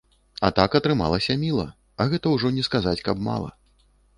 [0.47, 1.67] А так атрымалася міла,
[1.99, 3.51] а гэта ўжо не сказаць, каб мала.